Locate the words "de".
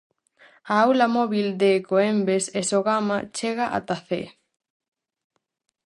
1.61-1.69